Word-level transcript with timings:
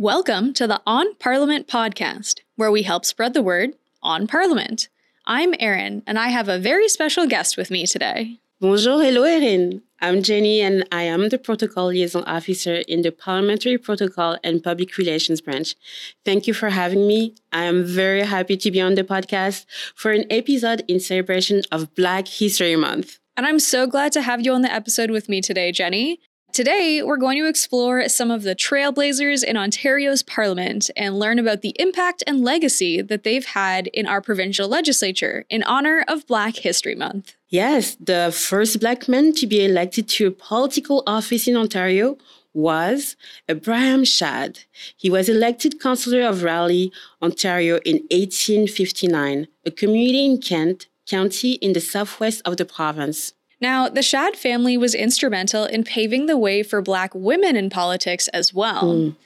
Welcome 0.00 0.54
to 0.54 0.66
the 0.66 0.80
On 0.86 1.14
Parliament 1.16 1.68
podcast, 1.68 2.40
where 2.56 2.70
we 2.70 2.84
help 2.84 3.04
spread 3.04 3.34
the 3.34 3.42
word 3.42 3.72
on 4.02 4.26
Parliament. 4.26 4.88
I'm 5.26 5.54
Erin, 5.60 6.02
and 6.06 6.18
I 6.18 6.28
have 6.28 6.48
a 6.48 6.58
very 6.58 6.88
special 6.88 7.26
guest 7.26 7.58
with 7.58 7.70
me 7.70 7.84
today. 7.84 8.38
Bonjour, 8.62 9.02
hello, 9.02 9.24
Erin. 9.24 9.82
I'm 10.00 10.22
Jenny, 10.22 10.62
and 10.62 10.88
I 10.90 11.02
am 11.02 11.28
the 11.28 11.36
Protocol 11.36 11.88
Liaison 11.88 12.24
Officer 12.24 12.76
in 12.88 13.02
the 13.02 13.12
Parliamentary 13.12 13.76
Protocol 13.76 14.38
and 14.42 14.64
Public 14.64 14.96
Relations 14.96 15.42
Branch. 15.42 15.76
Thank 16.24 16.46
you 16.46 16.54
for 16.54 16.70
having 16.70 17.06
me. 17.06 17.34
I 17.52 17.64
am 17.64 17.84
very 17.84 18.22
happy 18.22 18.56
to 18.56 18.70
be 18.70 18.80
on 18.80 18.94
the 18.94 19.04
podcast 19.04 19.66
for 19.94 20.12
an 20.12 20.24
episode 20.30 20.82
in 20.88 20.98
celebration 21.00 21.60
of 21.70 21.94
Black 21.94 22.26
History 22.26 22.74
Month. 22.74 23.18
And 23.36 23.44
I'm 23.44 23.58
so 23.58 23.86
glad 23.86 24.12
to 24.12 24.22
have 24.22 24.40
you 24.40 24.54
on 24.54 24.62
the 24.62 24.72
episode 24.72 25.10
with 25.10 25.28
me 25.28 25.42
today, 25.42 25.72
Jenny. 25.72 26.20
Today, 26.52 27.00
we're 27.00 27.16
going 27.16 27.38
to 27.38 27.46
explore 27.46 28.08
some 28.08 28.30
of 28.32 28.42
the 28.42 28.56
trailblazers 28.56 29.44
in 29.44 29.56
Ontario's 29.56 30.24
parliament 30.24 30.90
and 30.96 31.16
learn 31.16 31.38
about 31.38 31.62
the 31.62 31.76
impact 31.78 32.24
and 32.26 32.42
legacy 32.42 33.00
that 33.00 33.22
they've 33.22 33.46
had 33.46 33.86
in 33.88 34.06
our 34.06 34.20
provincial 34.20 34.66
legislature 34.66 35.44
in 35.48 35.62
honor 35.62 36.04
of 36.08 36.26
Black 36.26 36.56
History 36.56 36.96
Month. 36.96 37.36
Yes, 37.50 37.96
the 38.00 38.34
first 38.36 38.80
Black 38.80 39.08
man 39.08 39.32
to 39.34 39.46
be 39.46 39.64
elected 39.64 40.08
to 40.08 40.26
a 40.26 40.32
political 40.32 41.04
office 41.06 41.46
in 41.46 41.56
Ontario 41.56 42.18
was 42.52 43.16
Abraham 43.48 44.04
Shadd. 44.04 44.60
He 44.96 45.08
was 45.08 45.28
elected 45.28 45.80
Councillor 45.80 46.22
of 46.22 46.42
Raleigh, 46.42 46.90
Ontario 47.22 47.76
in 47.84 47.98
1859, 48.10 49.46
a 49.64 49.70
community 49.70 50.26
in 50.26 50.40
Kent 50.40 50.88
County 51.06 51.52
in 51.52 51.74
the 51.74 51.80
southwest 51.80 52.42
of 52.44 52.56
the 52.56 52.64
province. 52.64 53.34
Now, 53.60 53.88
the 53.88 54.02
Shadd 54.02 54.36
family 54.36 54.78
was 54.78 54.94
instrumental 54.94 55.64
in 55.64 55.84
paving 55.84 56.26
the 56.26 56.38
way 56.38 56.62
for 56.62 56.80
Black 56.80 57.14
women 57.14 57.56
in 57.56 57.68
politics 57.68 58.28
as 58.28 58.54
well. 58.54 58.84
Mm. 58.84 59.16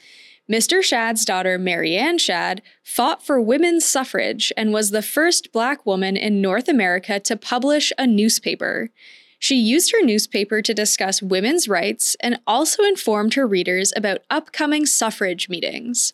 Mr. 0.50 0.82
Shadd's 0.82 1.24
daughter, 1.24 1.58
Mary 1.58 1.96
Ann 1.96 2.18
Shadd, 2.18 2.60
fought 2.82 3.24
for 3.24 3.40
women's 3.40 3.84
suffrage 3.84 4.52
and 4.56 4.72
was 4.72 4.90
the 4.90 5.00
first 5.00 5.52
Black 5.52 5.86
woman 5.86 6.16
in 6.16 6.42
North 6.42 6.68
America 6.68 7.18
to 7.20 7.36
publish 7.36 7.92
a 7.96 8.06
newspaper. 8.06 8.90
She 9.38 9.56
used 9.56 9.92
her 9.92 10.02
newspaper 10.02 10.60
to 10.60 10.74
discuss 10.74 11.22
women's 11.22 11.68
rights 11.68 12.14
and 12.20 12.40
also 12.46 12.82
informed 12.82 13.34
her 13.34 13.46
readers 13.46 13.92
about 13.96 14.18
upcoming 14.30 14.84
suffrage 14.84 15.48
meetings. 15.48 16.12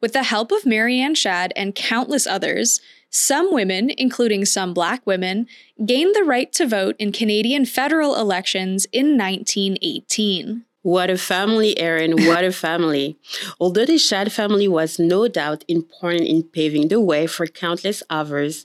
With 0.00 0.12
the 0.12 0.24
help 0.24 0.52
of 0.52 0.66
Mary 0.66 0.98
Ann 0.98 1.14
Shadd 1.14 1.52
and 1.56 1.74
countless 1.74 2.26
others, 2.26 2.80
some 3.10 3.52
women, 3.52 3.90
including 3.98 4.44
some 4.44 4.72
black 4.72 5.04
women, 5.04 5.46
gained 5.84 6.14
the 6.14 6.24
right 6.24 6.52
to 6.52 6.66
vote 6.66 6.96
in 6.98 7.12
Canadian 7.12 7.66
federal 7.66 8.14
elections 8.14 8.86
in 8.92 9.18
1918. 9.18 10.64
What 10.82 11.10
a 11.10 11.18
family, 11.18 11.78
Erin. 11.78 12.24
What 12.24 12.44
a 12.44 12.52
family. 12.52 13.18
Although 13.60 13.84
the 13.84 13.98
Shadd 13.98 14.32
family 14.32 14.66
was 14.66 14.98
no 14.98 15.28
doubt 15.28 15.64
important 15.68 16.22
in 16.22 16.44
paving 16.44 16.88
the 16.88 17.00
way 17.00 17.26
for 17.26 17.46
countless 17.46 18.02
others, 18.08 18.64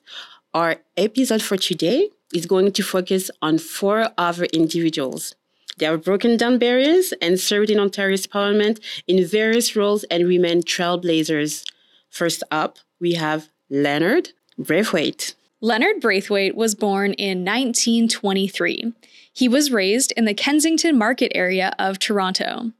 our 0.54 0.78
episode 0.96 1.42
for 1.42 1.58
today 1.58 2.10
is 2.34 2.46
going 2.46 2.72
to 2.72 2.84
focus 2.84 3.30
on 3.42 3.58
four 3.58 4.10
other 4.18 4.46
individuals. 4.54 5.36
They 5.78 5.88
have 5.88 6.06
broken 6.06 6.38
down 6.38 6.58
barriers 6.58 7.14
and 7.22 7.38
served 7.38 7.70
in 7.70 7.80
Ontario's 7.80 8.28
parliament 8.28 8.80
in 9.08 9.26
various 9.26 9.76
roles 9.76 10.06
and 10.06 10.26
remain 10.26 10.62
trailblazers. 10.62 11.66
First 12.10 12.44
up, 12.50 12.80
we 13.02 13.16
have 13.16 13.50
Leonard 13.70 14.30
Braithwaite. 14.58 15.36
Leonard 15.61 16.00
Braithwaite 16.00 16.56
was 16.56 16.75
born 16.75 17.14
in 17.14 17.39
1923. 17.39 18.94
He 19.34 19.48
was 19.48 19.72
raised 19.72 20.14
in 20.14 20.25
the 20.25 20.34
Kensington 20.34 20.98
market 20.98 21.31
area 21.36 21.73
of 21.80 22.00
Toronto. 22.00 22.72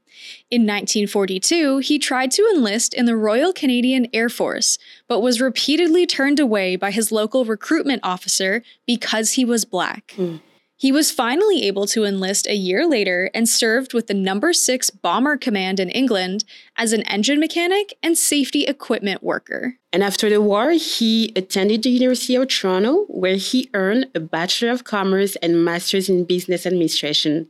In 0.50 0.62
1942, 0.62 1.78
he 1.78 1.98
tried 1.98 2.30
to 2.32 2.50
enlist 2.54 2.94
in 2.94 3.04
the 3.04 3.16
Royal 3.16 3.52
Canadian 3.52 4.06
Air 4.12 4.28
Force, 4.28 4.78
but 5.08 5.20
was 5.20 5.40
repeatedly 5.40 6.06
turned 6.06 6.40
away 6.40 6.76
by 6.76 6.90
his 6.90 7.12
local 7.12 7.44
recruitment 7.44 8.00
officer 8.02 8.62
because 8.86 9.32
he 9.32 9.44
was 9.44 9.64
black. 9.64 10.14
Mm. 10.16 10.40
He 10.78 10.92
was 10.92 11.10
finally 11.10 11.62
able 11.62 11.86
to 11.86 12.04
enlist 12.04 12.46
a 12.46 12.54
year 12.54 12.86
later 12.86 13.30
and 13.32 13.48
served 13.48 13.94
with 13.94 14.08
the 14.08 14.14
Number 14.14 14.52
6 14.52 14.90
Bomber 14.90 15.38
Command 15.38 15.80
in 15.80 15.88
England 15.88 16.44
as 16.76 16.92
an 16.92 17.00
engine 17.04 17.40
mechanic 17.40 17.96
and 18.02 18.18
safety 18.18 18.64
equipment 18.64 19.22
worker. 19.22 19.78
And 19.90 20.02
after 20.02 20.28
the 20.28 20.42
war, 20.42 20.72
he 20.72 21.32
attended 21.34 21.82
the 21.82 21.88
University 21.88 22.34
of 22.34 22.48
Toronto, 22.48 23.06
where 23.08 23.36
he 23.36 23.70
earned 23.72 24.08
a 24.14 24.20
Bachelor 24.20 24.68
of 24.70 24.84
Commerce 24.84 25.36
and 25.36 25.64
Master's 25.64 26.10
in 26.10 26.24
Business 26.24 26.66
Administration. 26.66 27.48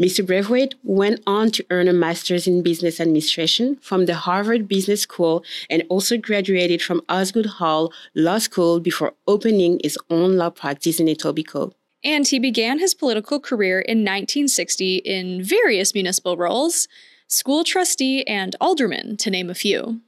Mr. 0.00 0.26
Braithwaite 0.26 0.74
went 0.82 1.20
on 1.28 1.52
to 1.52 1.64
earn 1.70 1.86
a 1.86 1.92
master's 1.92 2.46
in 2.46 2.62
business 2.62 3.00
administration 3.00 3.76
from 3.76 4.06
the 4.06 4.14
Harvard 4.14 4.66
Business 4.66 5.02
School 5.02 5.44
and 5.70 5.84
also 5.88 6.16
graduated 6.16 6.82
from 6.82 7.02
Osgoode 7.08 7.46
Hall 7.46 7.92
Law 8.14 8.38
School 8.38 8.80
before 8.80 9.14
opening 9.26 9.80
his 9.82 9.96
own 10.10 10.36
law 10.36 10.50
practice 10.50 11.00
in 11.00 11.06
Etobicoke 11.06 11.72
and 12.04 12.26
he 12.26 12.38
began 12.38 12.78
his 12.78 12.94
political 12.94 13.40
career 13.40 13.80
in 13.80 13.98
1960 13.98 14.96
in 14.96 15.42
various 15.42 15.94
municipal 15.94 16.36
roles 16.36 16.88
school 17.30 17.62
trustee 17.62 18.26
and 18.26 18.56
alderman, 18.58 19.16
to 19.18 19.30
name 19.30 19.50
a 19.50 19.54
few. 19.54 20.00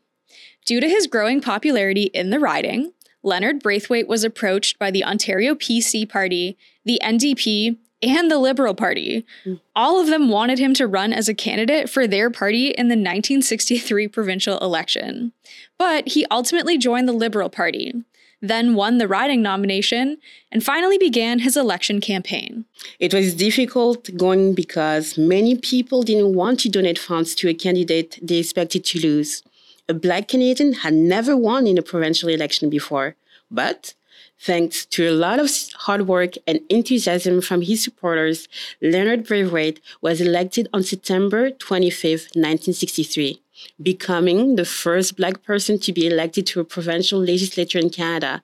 Due 0.65 0.81
to 0.81 0.89
his 0.89 1.07
growing 1.07 1.41
popularity 1.41 2.05
in 2.15 2.31
the 2.31 2.41
riding, 2.41 2.93
Leonard 3.23 3.63
Braithwaite 3.63 4.09
was 4.09 4.25
approached 4.25 4.79
by 4.79 4.91
the 4.91 5.05
Ontario 5.05 5.55
PC 5.55 6.09
Party, 6.09 6.57
the 6.85 6.99
NDP, 7.03 7.77
and 8.03 8.31
the 8.31 8.39
Liberal 8.39 8.75
Party. 8.75 9.27
Mm. 9.45 9.61
All 9.77 10.01
of 10.01 10.07
them 10.07 10.31
wanted 10.31 10.59
him 10.59 10.73
to 10.75 10.87
run 10.87 11.13
as 11.13 11.29
a 11.29 11.35
candidate 11.35 11.91
for 11.91 12.07
their 12.07 12.31
party 12.31 12.69
in 12.69 12.89
the 12.89 12.95
1963 12.95 14.09
provincial 14.09 14.59
election. 14.59 15.33
But 15.79 16.09
he 16.09 16.27
ultimately 16.31 16.79
joined 16.79 17.09
the 17.09 17.13
Liberal 17.13 17.51
Party, 17.51 17.93
then 18.41 18.75
won 18.75 18.99
the 18.99 19.09
riding 19.09 19.43
nomination, 19.43 20.19
and 20.51 20.65
finally 20.65 20.99
began 20.99 21.41
his 21.41 21.57
election 21.57 22.01
campaign. 22.01 22.65
It 22.99 23.13
was 23.13 23.35
difficult 23.35 24.17
going 24.17 24.55
because 24.55 25.19
many 25.19 25.57
people 25.57 26.03
didn't 26.03 26.35
want 26.35 26.61
to 26.61 26.69
donate 26.69 26.99
funds 26.99 27.35
to 27.37 27.49
a 27.49 27.55
candidate 27.55 28.19
they 28.23 28.39
expected 28.39 28.85
to 28.87 29.01
lose. 29.01 29.43
A 29.89 29.95
black 29.95 30.29
Canadian 30.29 30.73
had 30.75 30.95
never 30.95 31.37
won 31.37 31.67
in 31.67 31.79
a 31.79 31.83
provincial 31.83 32.29
election 32.29 32.71
before, 32.71 33.17
but 33.51 33.95
Thanks 34.43 34.87
to 34.87 35.07
a 35.07 35.13
lot 35.13 35.39
of 35.39 35.51
hard 35.75 36.09
work 36.09 36.33
and 36.47 36.61
enthusiasm 36.71 37.43
from 37.43 37.61
his 37.61 37.85
supporters, 37.85 38.49
Leonard 38.81 39.27
Braithwaite 39.27 39.81
was 40.01 40.19
elected 40.19 40.67
on 40.73 40.83
September 40.83 41.51
25, 41.51 42.21
1963 42.33 43.43
becoming 43.83 44.57
the 44.57 44.65
first 44.65 45.17
Black 45.17 45.43
person 45.43 45.79
to 45.81 45.93
be 45.93 46.07
elected 46.07 46.47
to 46.49 46.61
a 46.61 46.65
provincial 46.65 47.19
legislature 47.21 47.79
in 47.79 47.91
Canada. 47.91 48.43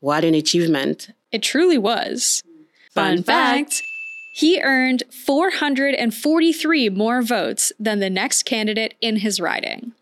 What 0.00 0.24
an 0.24 0.34
achievement! 0.34 1.10
It 1.30 1.42
truly 1.42 1.78
was. 1.78 2.42
Fun, 2.90 3.16
Fun 3.16 3.22
fact. 3.24 3.74
fact 3.74 3.82
he 4.34 4.62
earned 4.62 5.02
443 5.10 6.88
more 6.88 7.20
votes 7.20 7.70
than 7.78 8.00
the 8.00 8.08
next 8.08 8.44
candidate 8.44 8.94
in 9.00 9.16
his 9.16 9.38
riding. 9.38 9.92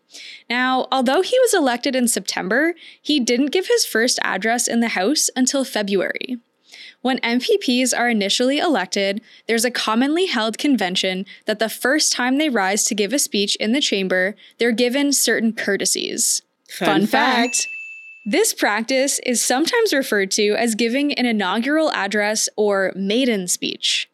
Now, 0.49 0.87
although 0.91 1.21
he 1.21 1.37
was 1.39 1.53
elected 1.53 1.95
in 1.95 2.07
September, 2.07 2.73
he 3.01 3.19
didn't 3.19 3.51
give 3.51 3.67
his 3.67 3.85
first 3.85 4.19
address 4.23 4.67
in 4.67 4.79
the 4.79 4.89
House 4.89 5.29
until 5.35 5.65
February. 5.65 6.37
When 7.01 7.17
MPPs 7.19 7.97
are 7.97 8.09
initially 8.09 8.59
elected, 8.59 9.21
there's 9.47 9.65
a 9.65 9.71
commonly 9.71 10.27
held 10.27 10.57
convention 10.57 11.25
that 11.45 11.59
the 11.59 11.69
first 11.69 12.11
time 12.11 12.37
they 12.37 12.49
rise 12.49 12.83
to 12.85 12.95
give 12.95 13.11
a 13.11 13.19
speech 13.19 13.55
in 13.55 13.71
the 13.71 13.81
chamber, 13.81 14.35
they're 14.59 14.71
given 14.71 15.11
certain 15.11 15.53
courtesies. 15.53 16.43
Fun, 16.69 16.87
Fun 16.87 17.07
fact. 17.07 17.55
fact. 17.55 17.67
This 18.23 18.53
practice 18.53 19.19
is 19.25 19.41
sometimes 19.41 19.93
referred 19.93 20.29
to 20.31 20.51
as 20.51 20.75
giving 20.75 21.11
an 21.13 21.25
inaugural 21.25 21.91
address 21.91 22.47
or 22.55 22.93
maiden 22.95 23.47
speech. 23.47 24.10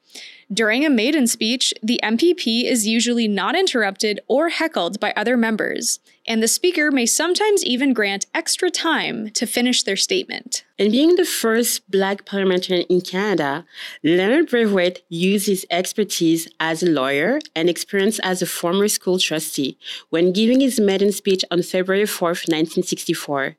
During 0.53 0.85
a 0.85 0.89
maiden 0.89 1.27
speech, 1.27 1.73
the 1.83 1.99
MPP 2.01 2.63
is 2.63 2.87
usually 2.87 3.27
not 3.27 3.53
interrupted 3.53 4.21
or 4.29 4.47
heckled 4.47 4.97
by 4.97 5.11
other 5.13 5.35
members, 5.35 5.99
and 6.25 6.41
the 6.41 6.47
speaker 6.47 6.89
may 6.89 7.05
sometimes 7.05 7.65
even 7.65 7.91
grant 7.91 8.27
extra 8.33 8.71
time 8.71 9.29
to 9.31 9.45
finish 9.45 9.83
their 9.83 9.97
statement. 9.97 10.63
And 10.79 10.89
being 10.89 11.17
the 11.17 11.25
first 11.25 11.91
Black 11.91 12.25
parliamentarian 12.25 12.85
in 12.87 13.01
Canada, 13.01 13.65
Leonard 14.05 14.49
Braithwaite 14.49 15.03
used 15.09 15.47
his 15.47 15.65
expertise 15.69 16.47
as 16.61 16.81
a 16.81 16.89
lawyer 16.89 17.39
and 17.53 17.69
experience 17.69 18.17
as 18.19 18.41
a 18.41 18.45
former 18.45 18.87
school 18.87 19.19
trustee 19.19 19.77
when 20.11 20.31
giving 20.31 20.61
his 20.61 20.79
maiden 20.79 21.11
speech 21.11 21.43
on 21.51 21.61
February 21.61 22.05
4, 22.05 22.29
1964. 22.29 23.57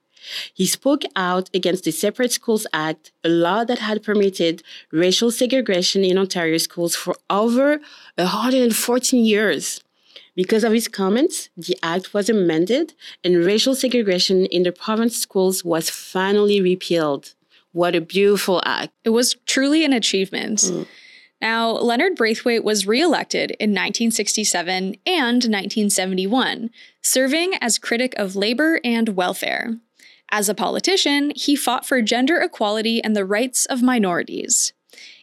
He 0.53 0.67
spoke 0.67 1.03
out 1.17 1.50
against 1.55 1.85
the 1.85 1.91
Separate 1.91 2.32
Schools 2.32 2.67
Act, 2.73 3.12
a 3.25 3.29
law 3.29 3.65
that 3.65 3.79
had 3.79 4.03
permitted 4.03 4.62
racial 4.91 5.31
segregation 5.31 6.05
in 6.05 6.19
Ontario 6.19 6.59
schools 6.59 6.94
for 6.94 7.17
over 7.31 7.81
114 8.17 9.25
years. 9.25 9.82
Because 10.35 10.62
of 10.62 10.73
his 10.73 10.87
comments, 10.87 11.49
the 11.56 11.76
act 11.82 12.15
was 12.15 12.31
amended 12.31 12.94
and 13.25 13.44
racial 13.44 13.75
segregation 13.75 14.47
in 14.47 14.62
the 14.62 14.70
province 14.70 15.17
schools 15.17 15.65
was 15.65 15.91
finally 15.91 16.61
repealed. 16.61 17.35
What 17.73 17.97
a 17.97 18.00
beautiful 18.00 18.62
act. 18.65 18.93
It 19.05 19.11
was 19.11 19.35
truly 19.47 19.85
an 19.85 19.93
achievement. 19.93 20.59
Mm. 20.61 20.87
Now, 21.41 21.70
Leonard 21.70 22.17
Braithwaite 22.17 22.65
was 22.65 22.87
reelected 22.87 23.53
in 23.53 23.70
1967 23.70 24.97
and 25.06 25.35
1971, 25.35 26.70
serving 27.03 27.55
as 27.61 27.79
critic 27.79 28.15
of 28.17 28.35
labor 28.35 28.81
and 28.82 29.11
welfare. 29.11 29.79
As 30.31 30.49
a 30.49 30.55
politician, 30.55 31.33
he 31.35 31.57
fought 31.57 31.87
for 31.87 32.03
gender 32.03 32.37
equality 32.39 33.03
and 33.03 33.17
the 33.17 33.25
rights 33.25 33.67
of 33.67 33.83
minorities. 33.83 34.73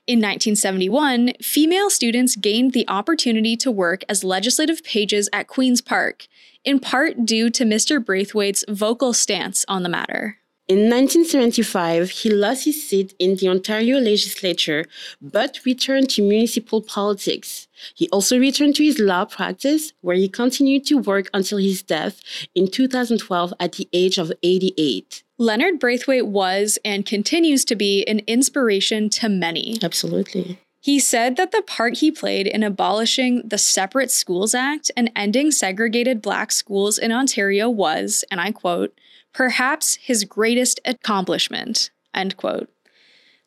In 0.08 0.20
1971, 0.20 1.34
female 1.42 1.90
students 1.90 2.36
gained 2.36 2.74
the 2.74 2.88
opportunity 2.88 3.58
to 3.58 3.72
work 3.72 4.04
as 4.08 4.24
legislative 4.24 4.84
pages 4.84 5.30
at 5.34 5.48
Queen's 5.48 5.82
Park, 5.82 6.28
in 6.64 6.80
part 6.80 7.26
due 7.26 7.50
to 7.50 7.64
Mr. 7.64 8.04
Braithwaite's 8.04 8.64
vocal 8.70 9.14
stance 9.14 9.66
on 9.68 9.84
the 9.84 9.90
matter. 9.90 10.38
In 10.68 10.90
1975, 10.90 12.10
he 12.10 12.32
lost 12.32 12.66
his 12.66 12.90
seat 12.90 13.14
in 13.20 13.36
the 13.36 13.48
Ontario 13.48 14.00
legislature 14.00 14.86
but 15.22 15.60
returned 15.64 16.10
to 16.10 16.24
municipal 16.24 16.82
politics. 16.82 17.68
He 17.94 18.10
also 18.10 18.40
returned 18.40 18.76
to 18.78 18.84
his 18.84 18.98
law 18.98 19.26
practice, 19.26 19.94
where 20.02 20.16
he 20.16 20.28
continued 20.28 20.84
to 20.88 20.96
work 20.96 21.30
until 21.36 21.60
his 21.60 21.84
death 21.84 22.20
in 22.56 22.68
2012 22.68 23.54
at 23.60 23.74
the 23.74 23.88
age 23.94 24.18
of 24.18 24.32
88. 24.42 25.22
Leonard 25.38 25.80
Braithwaite 25.80 26.26
was 26.26 26.80
and 26.84 27.06
continues 27.06 27.64
to 27.66 27.76
be 27.76 28.04
an 28.06 28.22
inspiration 28.26 29.08
to 29.10 29.30
many. 29.30 29.78
Absolutely. 29.84 30.58
He 30.80 31.00
said 31.00 31.36
that 31.38 31.52
the 31.52 31.62
part 31.62 31.98
he 31.98 32.10
played 32.10 32.48
in 32.48 32.64
abolishing 32.64 33.42
the 33.44 33.58
Separate 33.58 34.12
Schools 34.12 34.56
Act 34.56 34.92
and 34.98 35.12
ending 35.16 35.52
segregated 35.52 36.24
black 36.24 36.52
schools 36.52 36.98
in 36.98 37.12
Ontario 37.12 37.70
was, 37.70 38.24
and 38.32 38.40
I 38.40 38.52
quote, 38.52 38.98
perhaps 39.36 39.96
his 39.96 40.24
greatest 40.24 40.80
accomplishment. 40.86 41.92
End 42.14 42.38
quote. 42.38 42.70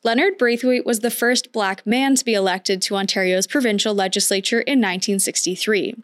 Leonard 0.05 0.38
Braithwaite 0.38 0.87
was 0.87 1.00
the 1.00 1.11
first 1.11 1.50
black 1.50 1.85
man 1.87 2.14
to 2.14 2.25
be 2.25 2.35
elected 2.35 2.81
to 2.82 2.94
Ontario's 2.94 3.46
provincial 3.46 3.94
legislature 3.94 4.61
in 4.61 4.79
1963. 4.79 5.94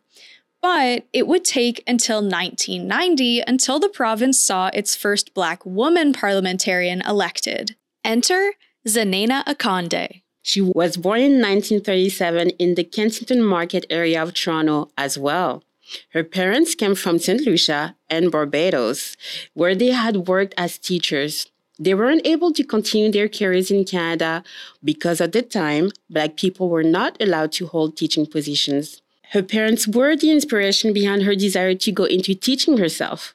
But 0.60 1.06
it 1.12 1.26
would 1.28 1.44
take 1.44 1.82
until 1.86 2.22
1990 2.22 3.42
until 3.46 3.78
the 3.78 3.90
province 3.90 4.40
saw 4.40 4.70
its 4.72 4.96
first 4.96 5.34
black 5.34 5.64
woman 5.66 6.14
parliamentarian 6.14 7.02
elected. 7.02 7.76
Enter 8.02 8.54
Zanana 8.88 9.44
Akande. 9.44 10.22
She 10.42 10.62
was 10.62 10.96
born 10.96 11.20
in 11.20 11.40
1937 11.40 12.50
in 12.58 12.74
the 12.74 12.84
Kensington 12.84 13.42
Market 13.42 13.84
area 13.90 14.22
of 14.22 14.32
Toronto 14.32 14.90
as 14.96 15.18
well. 15.18 15.62
Her 16.10 16.24
parents 16.24 16.74
came 16.74 16.94
from 16.94 17.18
St. 17.18 17.40
Lucia 17.42 17.96
and 18.08 18.30
Barbados, 18.30 19.16
where 19.54 19.74
they 19.74 19.90
had 19.90 20.28
worked 20.28 20.54
as 20.56 20.78
teachers. 20.78 21.50
They 21.78 21.94
weren't 21.94 22.26
able 22.26 22.52
to 22.52 22.64
continue 22.64 23.10
their 23.10 23.28
careers 23.28 23.70
in 23.70 23.84
Canada 23.84 24.44
because 24.82 25.20
at 25.20 25.32
the 25.32 25.42
time, 25.42 25.90
Black 26.08 26.36
people 26.36 26.68
were 26.68 26.84
not 26.84 27.20
allowed 27.20 27.52
to 27.52 27.66
hold 27.66 27.96
teaching 27.96 28.26
positions. 28.26 29.02
Her 29.32 29.42
parents 29.42 29.88
were 29.88 30.14
the 30.14 30.30
inspiration 30.30 30.92
behind 30.92 31.24
her 31.24 31.34
desire 31.34 31.74
to 31.74 31.92
go 31.92 32.04
into 32.04 32.34
teaching 32.34 32.78
herself. 32.78 33.34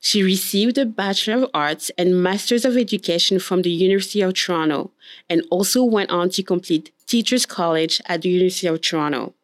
She 0.00 0.22
received 0.22 0.78
a 0.78 0.86
Bachelor 0.86 1.44
of 1.44 1.50
Arts 1.54 1.90
and 1.98 2.22
Masters 2.22 2.64
of 2.64 2.76
Education 2.76 3.38
from 3.40 3.62
the 3.62 3.70
University 3.70 4.20
of 4.20 4.34
Toronto 4.34 4.92
and 5.28 5.42
also 5.50 5.82
went 5.82 6.10
on 6.10 6.28
to 6.30 6.42
complete 6.42 6.92
Teachers 7.06 7.46
College 7.46 8.00
at 8.06 8.22
the 8.22 8.28
University 8.28 8.68
of 8.68 8.80
Toronto. 8.80 9.34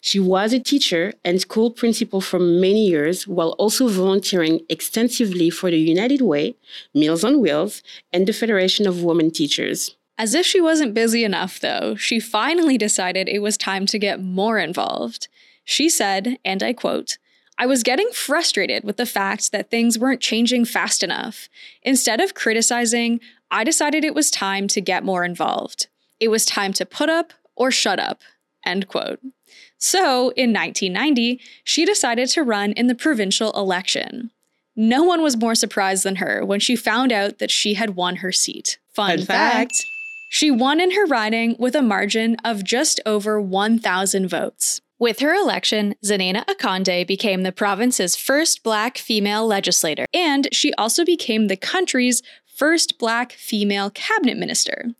She 0.00 0.18
was 0.18 0.52
a 0.52 0.60
teacher 0.60 1.12
and 1.24 1.40
school 1.40 1.70
principal 1.70 2.20
for 2.20 2.38
many 2.38 2.86
years 2.88 3.26
while 3.26 3.50
also 3.58 3.88
volunteering 3.88 4.60
extensively 4.68 5.50
for 5.50 5.70
the 5.70 5.78
United 5.78 6.20
Way, 6.20 6.54
Meals 6.94 7.24
on 7.24 7.40
Wheels, 7.40 7.82
and 8.12 8.26
the 8.26 8.32
Federation 8.32 8.86
of 8.86 9.02
Women 9.02 9.30
Teachers. 9.30 9.96
As 10.18 10.34
if 10.34 10.44
she 10.44 10.60
wasn't 10.60 10.92
busy 10.92 11.24
enough, 11.24 11.60
though, 11.60 11.94
she 11.94 12.20
finally 12.20 12.76
decided 12.76 13.28
it 13.28 13.40
was 13.40 13.56
time 13.56 13.86
to 13.86 13.98
get 13.98 14.22
more 14.22 14.58
involved. 14.58 15.28
She 15.64 15.88
said, 15.88 16.38
and 16.44 16.62
I 16.62 16.72
quote, 16.72 17.16
I 17.56 17.66
was 17.66 17.82
getting 17.82 18.10
frustrated 18.12 18.84
with 18.84 18.96
the 18.96 19.06
fact 19.06 19.52
that 19.52 19.70
things 19.70 19.98
weren't 19.98 20.20
changing 20.20 20.64
fast 20.64 21.02
enough. 21.02 21.48
Instead 21.82 22.20
of 22.20 22.34
criticizing, 22.34 23.20
I 23.50 23.64
decided 23.64 24.04
it 24.04 24.14
was 24.14 24.30
time 24.30 24.66
to 24.68 24.80
get 24.80 25.04
more 25.04 25.24
involved. 25.24 25.86
It 26.20 26.28
was 26.28 26.44
time 26.44 26.72
to 26.74 26.86
put 26.86 27.08
up 27.08 27.32
or 27.56 27.70
shut 27.70 27.98
up. 27.98 28.20
End 28.64 28.88
quote. 28.88 29.20
So, 29.80 30.30
in 30.36 30.52
1990, 30.52 31.40
she 31.64 31.86
decided 31.86 32.28
to 32.30 32.42
run 32.42 32.72
in 32.72 32.86
the 32.86 32.94
provincial 32.94 33.50
election. 33.52 34.30
No 34.76 35.02
one 35.02 35.22
was 35.22 35.36
more 35.36 35.54
surprised 35.54 36.04
than 36.04 36.16
her 36.16 36.44
when 36.44 36.60
she 36.60 36.76
found 36.76 37.12
out 37.12 37.38
that 37.38 37.50
she 37.50 37.74
had 37.74 37.96
won 37.96 38.16
her 38.16 38.30
seat. 38.30 38.78
Fun, 38.92 39.18
fact, 39.18 39.28
fact. 39.28 39.86
she 40.28 40.50
won 40.50 40.80
in 40.80 40.92
her 40.92 41.06
riding 41.06 41.56
with 41.58 41.74
a 41.74 41.82
margin 41.82 42.36
of 42.44 42.62
just 42.62 43.00
over 43.06 43.40
1,000 43.40 44.28
votes. 44.28 44.80
With 44.98 45.20
her 45.20 45.34
election, 45.34 45.94
Zanana 46.04 46.44
Akande 46.44 47.06
became 47.06 47.42
the 47.42 47.52
province's 47.52 48.16
first 48.16 48.62
black 48.62 48.98
female 48.98 49.46
legislator, 49.46 50.04
and 50.12 50.46
she 50.52 50.74
also 50.74 51.06
became 51.06 51.48
the 51.48 51.56
country's 51.56 52.22
first 52.44 52.98
black 52.98 53.32
female 53.32 53.88
cabinet 53.88 54.36
minister. 54.36 54.90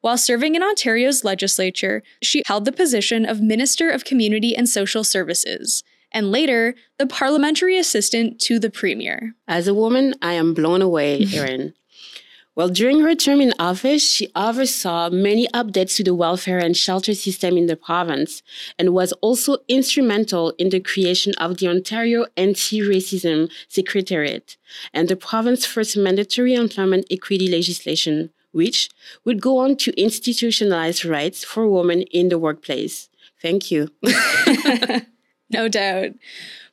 While 0.00 0.18
serving 0.18 0.54
in 0.54 0.62
Ontario's 0.62 1.24
legislature, 1.24 2.02
she 2.22 2.42
held 2.46 2.64
the 2.64 2.72
position 2.72 3.26
of 3.26 3.40
Minister 3.40 3.90
of 3.90 4.04
Community 4.04 4.56
and 4.56 4.68
Social 4.68 5.02
Services, 5.02 5.82
and 6.12 6.30
later 6.30 6.74
the 6.98 7.06
parliamentary 7.06 7.76
assistant 7.76 8.40
to 8.42 8.60
the 8.60 8.70
Premier. 8.70 9.34
As 9.48 9.66
a 9.66 9.74
woman, 9.74 10.14
I 10.22 10.34
am 10.34 10.54
blown 10.54 10.82
away, 10.82 11.26
Erin. 11.34 11.74
well, 12.54 12.68
during 12.68 13.00
her 13.00 13.16
term 13.16 13.40
in 13.40 13.52
office, 13.58 14.08
she 14.08 14.30
oversaw 14.36 15.10
many 15.10 15.48
updates 15.48 15.96
to 15.96 16.04
the 16.04 16.14
welfare 16.14 16.58
and 16.58 16.76
shelter 16.76 17.14
system 17.14 17.56
in 17.56 17.66
the 17.66 17.76
province 17.76 18.42
and 18.78 18.94
was 18.94 19.12
also 19.14 19.58
instrumental 19.66 20.54
in 20.58 20.70
the 20.70 20.80
creation 20.80 21.34
of 21.38 21.56
the 21.56 21.66
Ontario 21.66 22.26
Anti 22.36 22.80
Racism 22.80 23.50
Secretariat 23.68 24.56
and 24.94 25.08
the 25.08 25.16
province's 25.16 25.66
first 25.66 25.96
mandatory 25.96 26.54
employment 26.54 27.04
equity 27.10 27.48
legislation, 27.50 28.30
which 28.52 28.90
would 29.24 29.40
go 29.40 29.58
on 29.58 29.76
to 29.76 29.92
institutionalize 29.92 31.08
rights 31.08 31.44
for 31.44 31.68
women 31.68 32.02
in 32.02 32.28
the 32.28 32.38
workplace. 32.38 33.08
Thank 33.40 33.70
you. 33.70 33.90
no 35.50 35.68
doubt. 35.68 36.10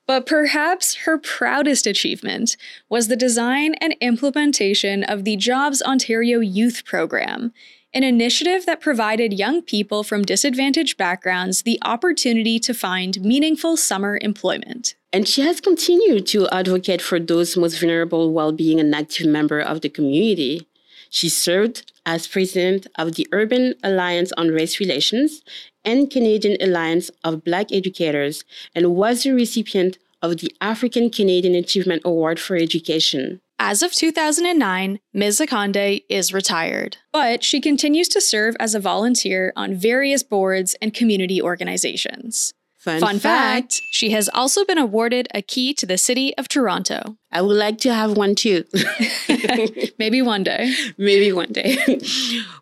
But 0.08 0.26
perhaps 0.28 0.96
her 0.96 1.18
proudest 1.18 1.88
achievement 1.88 2.58
was 2.90 3.08
the 3.08 3.16
design 3.16 3.74
and 3.76 3.96
implementation 4.02 5.04
of 5.04 5.24
the 5.24 5.36
Jobs 5.36 5.82
Ontario 5.82 6.40
Youth 6.40 6.86
Program, 6.86 7.52
an 7.92 8.04
initiative 8.04 8.66
that 8.68 8.82
provided 8.82 9.34
young 9.34 9.62
people 9.64 10.04
from 10.04 10.22
disadvantaged 10.22 10.98
backgrounds 10.98 11.64
the 11.64 11.80
opportunity 11.84 12.60
to 12.60 12.74
find 12.74 13.22
meaningful 13.22 13.78
summer 13.78 14.20
employment. 14.22 14.96
And 15.12 15.28
she 15.28 15.42
has 15.42 15.62
continued 15.62 16.28
to 16.28 16.48
advocate 16.50 17.02
for 17.02 17.20
those 17.20 17.58
most 17.58 17.80
vulnerable 17.80 18.32
while 18.32 18.52
being 18.52 18.80
an 18.80 18.94
active 18.94 19.28
member 19.28 19.60
of 19.60 19.82
the 19.82 19.90
community. 19.90 20.68
She 21.16 21.30
served 21.30 21.94
as 22.06 22.28
president 22.28 22.88
of 22.96 23.16
the 23.16 23.26
Urban 23.32 23.76
Alliance 23.82 24.34
on 24.34 24.50
Race 24.50 24.82
Relations 24.82 25.42
and 25.86 26.12
Canadian 26.12 26.58
Alliance 26.60 27.10
of 27.24 27.46
Black 27.46 27.72
Educators 27.72 28.44
and 28.76 28.98
was 28.98 29.24
the 29.24 29.32
recipient 29.32 29.98
of 30.22 30.40
the 30.40 30.54
African 30.60 31.10
Canadian 31.10 31.56
Achievement 31.56 32.02
Award 32.04 32.38
for 32.38 32.58
Education. 32.58 33.40
As 33.58 33.82
of 33.82 33.94
2009, 33.94 35.00
Ms. 35.14 35.40
Akande 35.40 36.04
is 36.10 36.34
retired, 36.34 36.98
but 37.14 37.46
she 37.46 37.62
continues 37.62 38.10
to 38.10 38.20
serve 38.20 38.58
as 38.60 38.76
a 38.76 38.82
volunteer 38.82 39.54
on 39.56 39.74
various 39.74 40.22
boards 40.22 40.76
and 40.82 40.94
community 40.94 41.42
organizations. 41.42 42.54
Fun, 42.86 43.00
Fun 43.00 43.18
fact 43.18 43.82
she 43.90 44.12
has 44.12 44.30
also 44.30 44.64
been 44.64 44.78
awarded 44.78 45.28
a 45.34 45.42
key 45.42 45.74
to 45.74 45.88
the 45.88 45.98
city 45.98 46.38
of 46.38 46.48
Toronto. 46.48 47.18
I 47.32 47.42
would 47.42 47.58
like 47.58 47.80
to 47.80 47.92
have 47.92 48.16
one 48.16 48.36
too. 48.36 48.64
Maybe 49.98 50.22
one 50.22 50.44
day. 50.44 50.72
Maybe 50.96 51.32
one 51.34 51.52
day. 51.52 51.78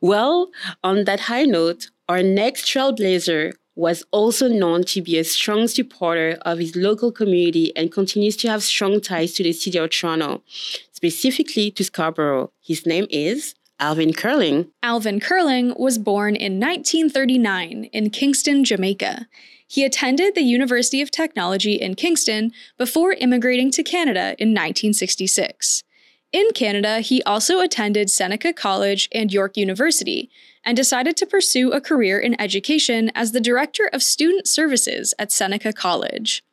well, 0.02 0.50
on 0.82 1.04
that 1.04 1.20
high 1.32 1.44
note, 1.44 1.90
our 2.08 2.24
next 2.24 2.64
trailblazer 2.66 3.52
was 3.76 4.06
also 4.12 4.48
known 4.48 4.86
to 4.86 5.02
be 5.02 5.18
a 5.18 5.26
strong 5.26 5.68
supporter 5.68 6.38
of 6.44 6.58
his 6.60 6.74
local 6.78 7.12
community 7.12 7.76
and 7.76 7.92
continues 7.92 8.38
to 8.38 8.48
have 8.48 8.64
strong 8.64 9.02
ties 9.02 9.34
to 9.34 9.44
the 9.44 9.52
city 9.52 9.78
of 9.78 9.90
Toronto, 9.90 10.42
specifically 10.94 11.70
to 11.72 11.84
Scarborough. 11.84 12.50
His 12.62 12.86
name 12.86 13.08
is 13.10 13.56
Alvin 13.78 14.14
Curling. 14.14 14.72
Alvin 14.84 15.20
Curling 15.20 15.74
was 15.78 15.98
born 15.98 16.38
in 16.38 16.62
1939 16.62 17.90
in 17.92 18.10
Kingston, 18.10 18.64
Jamaica. 18.64 19.28
He 19.74 19.84
attended 19.84 20.36
the 20.36 20.44
University 20.44 21.02
of 21.02 21.10
Technology 21.10 21.74
in 21.74 21.96
Kingston 21.96 22.52
before 22.78 23.14
immigrating 23.14 23.72
to 23.72 23.82
Canada 23.82 24.36
in 24.38 24.50
1966. 24.50 25.84
In 26.32 26.46
Canada, 26.54 27.00
he 27.00 27.24
also 27.24 27.60
attended 27.60 28.12
Seneca 28.12 28.54
College 28.54 29.10
and 29.12 29.34
York 29.34 29.58
University 29.58 30.30
and 30.64 30.78
decided 30.78 31.18
to 31.18 31.26
pursue 31.26 31.72
a 31.72 31.82
career 31.82 32.20
in 32.20 32.40
education 32.40 33.10
as 33.16 33.32
the 33.32 33.42
Director 33.42 33.90
of 33.92 34.04
Student 34.04 34.48
Services 34.48 35.16
at 35.18 35.32
Seneca 35.32 35.74
College. 35.74 36.44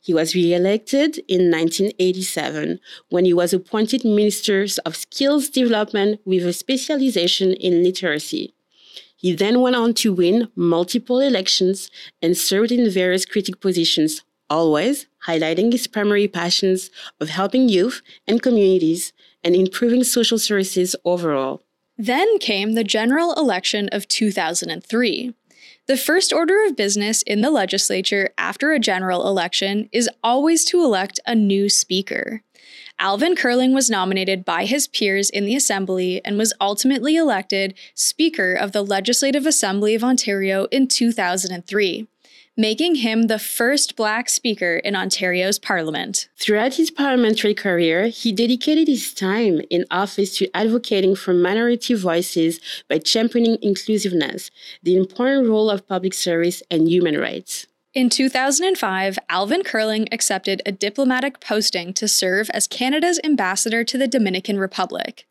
He 0.00 0.14
was 0.14 0.34
re-elected 0.34 1.18
in 1.28 1.50
1987 1.50 2.80
when 3.08 3.24
he 3.24 3.32
was 3.32 3.52
appointed 3.52 4.04
Minister 4.04 4.66
of 4.84 4.96
Skills 4.96 5.48
Development 5.48 6.20
with 6.24 6.46
a 6.46 6.52
specialization 6.52 7.52
in 7.54 7.82
literacy. 7.82 8.54
He 9.16 9.34
then 9.34 9.60
went 9.60 9.76
on 9.76 9.94
to 9.94 10.12
win 10.12 10.48
multiple 10.54 11.20
elections 11.20 11.90
and 12.20 12.36
served 12.36 12.70
in 12.70 12.88
various 12.90 13.24
critic 13.24 13.60
positions, 13.60 14.22
always 14.50 15.06
highlighting 15.26 15.72
his 15.72 15.86
primary 15.86 16.28
passions 16.28 16.90
of 17.20 17.30
helping 17.30 17.68
youth 17.68 18.02
and 18.26 18.42
communities 18.42 19.12
and 19.42 19.56
improving 19.56 20.04
social 20.04 20.38
services 20.38 20.94
overall. 21.04 21.62
Then 21.98 22.38
came 22.38 22.72
the 22.72 22.84
general 22.84 23.32
election 23.34 23.88
of 23.90 24.06
2003. 24.06 25.34
The 25.86 25.96
first 25.96 26.32
order 26.32 26.64
of 26.64 26.74
business 26.74 27.22
in 27.22 27.42
the 27.42 27.50
legislature 27.50 28.30
after 28.36 28.72
a 28.72 28.80
general 28.80 29.28
election 29.28 29.88
is 29.92 30.10
always 30.20 30.64
to 30.64 30.82
elect 30.82 31.20
a 31.26 31.34
new 31.36 31.68
speaker. 31.68 32.42
Alvin 32.98 33.36
Curling 33.36 33.72
was 33.72 33.88
nominated 33.88 34.44
by 34.44 34.64
his 34.64 34.88
peers 34.88 35.30
in 35.30 35.44
the 35.44 35.54
Assembly 35.54 36.20
and 36.24 36.36
was 36.36 36.52
ultimately 36.60 37.14
elected 37.14 37.74
Speaker 37.94 38.52
of 38.52 38.72
the 38.72 38.82
Legislative 38.82 39.46
Assembly 39.46 39.94
of 39.94 40.02
Ontario 40.02 40.64
in 40.72 40.88
2003 40.88 42.08
making 42.56 42.96
him 42.96 43.24
the 43.24 43.38
first 43.38 43.96
Black 43.96 44.28
Speaker 44.28 44.76
in 44.76 44.96
Ontario's 44.96 45.58
Parliament. 45.58 46.28
Throughout 46.36 46.74
his 46.74 46.90
parliamentary 46.90 47.54
career, 47.54 48.06
he 48.06 48.32
dedicated 48.32 48.88
his 48.88 49.12
time 49.12 49.60
in 49.68 49.84
office 49.90 50.36
to 50.38 50.50
advocating 50.56 51.14
for 51.14 51.34
minority 51.34 51.94
voices 51.94 52.60
by 52.88 52.98
championing 52.98 53.58
inclusiveness, 53.60 54.50
the 54.82 54.96
important 54.96 55.48
role 55.48 55.68
of 55.68 55.86
public 55.86 56.14
service, 56.14 56.62
and 56.70 56.88
human 56.88 57.18
rights. 57.18 57.66
In 57.92 58.10
2005, 58.10 59.18
Alvin 59.28 59.62
Curling 59.62 60.08
accepted 60.12 60.60
a 60.66 60.72
diplomatic 60.72 61.40
posting 61.40 61.94
to 61.94 62.06
serve 62.06 62.50
as 62.50 62.66
Canada's 62.66 63.20
ambassador 63.24 63.84
to 63.84 63.96
the 63.96 64.06
Dominican 64.06 64.58
Republic. 64.58 65.26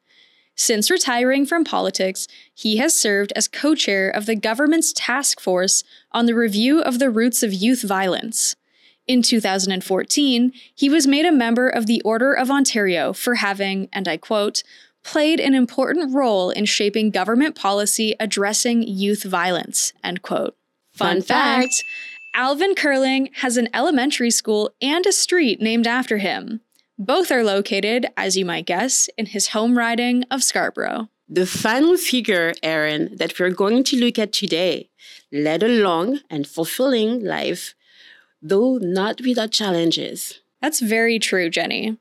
Since 0.55 0.89
retiring 0.89 1.45
from 1.45 1.65
politics, 1.65 2.27
he 2.53 2.77
has 2.77 2.93
served 2.93 3.33
as 3.35 3.47
co 3.47 3.75
chair 3.75 4.09
of 4.09 4.25
the 4.25 4.35
government's 4.35 4.93
task 4.93 5.39
force 5.39 5.83
on 6.11 6.25
the 6.25 6.35
review 6.35 6.81
of 6.81 6.99
the 6.99 7.09
roots 7.09 7.43
of 7.43 7.53
youth 7.53 7.81
violence. 7.81 8.55
In 9.07 9.21
2014, 9.21 10.51
he 10.73 10.89
was 10.89 11.05
made 11.05 11.25
a 11.25 11.31
member 11.31 11.69
of 11.69 11.85
the 11.85 12.01
Order 12.01 12.33
of 12.33 12.49
Ontario 12.49 13.13
for 13.13 13.35
having, 13.35 13.87
and 13.93 14.07
I 14.07 14.17
quote, 14.17 14.63
played 15.03 15.39
an 15.39 15.53
important 15.53 16.15
role 16.15 16.49
in 16.49 16.65
shaping 16.65 17.11
government 17.11 17.55
policy 17.55 18.15
addressing 18.19 18.81
youth 18.81 19.23
violence, 19.23 19.93
end 20.03 20.23
quote. 20.23 20.55
Fun, 20.93 21.17
Fun 21.17 21.21
fact, 21.21 21.63
fact 21.63 21.83
Alvin 22.33 22.73
Curling 22.73 23.29
has 23.35 23.57
an 23.57 23.69
elementary 23.73 24.31
school 24.31 24.71
and 24.81 25.05
a 25.05 25.11
street 25.11 25.61
named 25.61 25.85
after 25.85 26.17
him. 26.17 26.61
Both 26.97 27.29
are 27.29 27.43
located, 27.43 28.05
as 28.15 28.37
you 28.37 28.45
might 28.45 28.65
guess, 28.65 29.09
in 29.17 29.25
his 29.25 29.49
home 29.49 29.77
riding 29.77 30.23
of 30.31 30.43
Scarborough. 30.43 31.09
The 31.27 31.45
final 31.45 31.97
figure, 31.97 32.53
Erin, 32.63 33.17
that 33.17 33.37
we're 33.37 33.49
going 33.49 33.83
to 33.85 33.97
look 33.97 34.17
at 34.17 34.31
today 34.31 34.89
led 35.31 35.61
a 35.61 35.67
long 35.67 36.19
and 36.29 36.47
fulfilling 36.47 37.21
life, 37.21 37.75
though 38.41 38.77
not 38.77 39.19
without 39.21 39.51
challenges. 39.51 40.39
That's 40.61 40.79
very 40.79 41.19
true, 41.19 41.49
Jenny. 41.49 41.97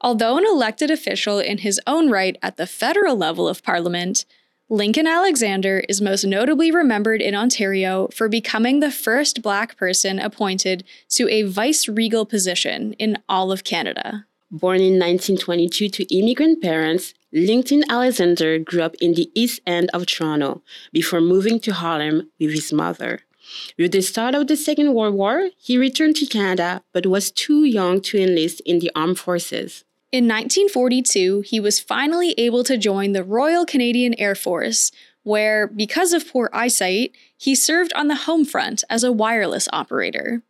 Although 0.00 0.38
an 0.38 0.44
elected 0.46 0.92
official 0.92 1.40
in 1.40 1.58
his 1.58 1.80
own 1.86 2.10
right 2.10 2.36
at 2.40 2.56
the 2.56 2.66
federal 2.66 3.16
level 3.16 3.48
of 3.48 3.64
Parliament, 3.64 4.26
Lincoln 4.68 5.06
Alexander 5.06 5.82
is 5.88 6.00
most 6.00 6.24
notably 6.24 6.70
remembered 6.70 7.20
in 7.20 7.34
Ontario 7.34 8.08
for 8.14 8.28
becoming 8.28 8.78
the 8.78 8.90
first 8.92 9.42
Black 9.42 9.76
person 9.76 10.20
appointed 10.20 10.84
to 11.08 11.28
a 11.28 11.42
vice 11.42 11.88
regal 11.88 12.24
position 12.24 12.92
in 12.94 13.18
all 13.28 13.50
of 13.50 13.64
Canada. 13.64 14.26
Born 14.50 14.78
in 14.78 14.94
1922 15.00 15.88
to 15.88 16.16
immigrant 16.16 16.62
parents, 16.62 17.14
Lincoln 17.32 17.82
Alexander 17.88 18.60
grew 18.60 18.80
up 18.80 18.94
in 19.00 19.14
the 19.14 19.28
East 19.34 19.60
End 19.66 19.90
of 19.92 20.06
Toronto 20.06 20.62
before 20.92 21.20
moving 21.20 21.58
to 21.60 21.72
Harlem 21.72 22.30
with 22.38 22.52
his 22.52 22.72
mother. 22.72 23.22
With 23.76 23.90
the 23.90 24.02
start 24.02 24.36
of 24.36 24.46
the 24.46 24.56
Second 24.56 24.94
World 24.94 25.14
War, 25.14 25.50
he 25.58 25.76
returned 25.76 26.14
to 26.16 26.26
Canada 26.26 26.84
but 26.92 27.06
was 27.06 27.32
too 27.32 27.64
young 27.64 28.00
to 28.02 28.22
enlist 28.22 28.60
in 28.64 28.78
the 28.78 28.92
armed 28.94 29.18
forces. 29.18 29.84
In 30.12 30.24
1942, 30.28 31.40
he 31.40 31.58
was 31.58 31.80
finally 31.80 32.32
able 32.38 32.62
to 32.64 32.78
join 32.78 33.12
the 33.12 33.24
Royal 33.24 33.66
Canadian 33.66 34.14
Air 34.14 34.36
Force, 34.36 34.92
where, 35.24 35.66
because 35.66 36.12
of 36.12 36.30
poor 36.30 36.48
eyesight, 36.52 37.10
he 37.36 37.56
served 37.56 37.92
on 37.94 38.06
the 38.06 38.14
home 38.14 38.44
front 38.44 38.84
as 38.88 39.02
a 39.02 39.10
wireless 39.10 39.68
operator. 39.72 40.44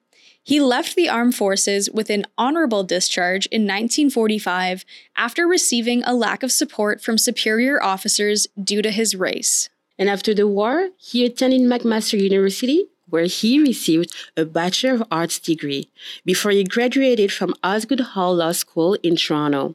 He 0.46 0.60
left 0.60 0.94
the 0.94 1.08
armed 1.08 1.34
forces 1.34 1.90
with 1.90 2.08
an 2.08 2.24
honorable 2.38 2.84
discharge 2.84 3.46
in 3.46 3.62
1945 3.62 4.84
after 5.16 5.44
receiving 5.44 6.04
a 6.04 6.14
lack 6.14 6.44
of 6.44 6.52
support 6.52 7.02
from 7.02 7.18
superior 7.18 7.82
officers 7.82 8.46
due 8.62 8.80
to 8.80 8.92
his 8.92 9.16
race. 9.16 9.68
And 9.98 10.08
after 10.08 10.32
the 10.32 10.46
war, 10.46 10.90
he 10.98 11.24
attended 11.24 11.62
McMaster 11.62 12.16
University, 12.20 12.86
where 13.08 13.24
he 13.24 13.58
received 13.58 14.14
a 14.36 14.44
Bachelor 14.44 14.94
of 14.94 15.02
Arts 15.10 15.40
degree 15.40 15.90
before 16.24 16.52
he 16.52 16.62
graduated 16.62 17.32
from 17.32 17.56
Osgoode 17.64 18.14
Hall 18.14 18.36
Law 18.36 18.52
School 18.52 18.94
in 19.02 19.16
Toronto. 19.16 19.74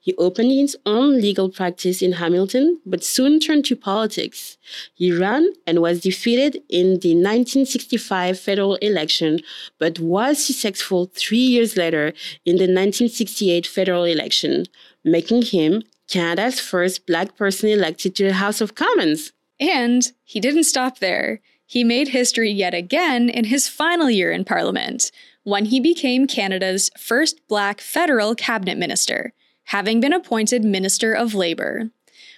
He 0.00 0.14
opened 0.16 0.52
his 0.52 0.76
own 0.84 1.20
legal 1.20 1.48
practice 1.48 2.02
in 2.02 2.12
Hamilton, 2.12 2.80
but 2.84 3.04
soon 3.04 3.40
turned 3.40 3.64
to 3.66 3.76
politics. 3.76 4.58
He 4.94 5.12
ran 5.12 5.52
and 5.66 5.80
was 5.80 6.00
defeated 6.00 6.62
in 6.68 7.00
the 7.00 7.14
1965 7.14 8.38
federal 8.38 8.76
election, 8.76 9.40
but 9.78 9.98
was 9.98 10.44
successful 10.44 11.10
three 11.14 11.38
years 11.38 11.76
later 11.76 12.08
in 12.44 12.56
the 12.56 12.66
1968 12.66 13.66
federal 13.66 14.04
election, 14.04 14.66
making 15.04 15.42
him 15.42 15.82
Canada's 16.08 16.58
first 16.58 17.06
Black 17.06 17.36
person 17.36 17.68
elected 17.68 18.16
to 18.16 18.24
the 18.24 18.34
House 18.34 18.60
of 18.60 18.74
Commons. 18.74 19.32
And 19.60 20.10
he 20.24 20.40
didn't 20.40 20.64
stop 20.64 20.98
there. 20.98 21.40
He 21.66 21.84
made 21.84 22.08
history 22.08 22.50
yet 22.50 22.74
again 22.74 23.28
in 23.28 23.44
his 23.44 23.68
final 23.68 24.10
year 24.10 24.32
in 24.32 24.44
Parliament, 24.44 25.12
when 25.44 25.66
he 25.66 25.78
became 25.78 26.26
Canada's 26.26 26.90
first 26.98 27.40
Black 27.48 27.80
federal 27.80 28.34
cabinet 28.34 28.76
minister 28.76 29.32
having 29.70 30.00
been 30.00 30.12
appointed 30.12 30.64
Minister 30.64 31.12
of 31.12 31.32
Labor. 31.32 31.90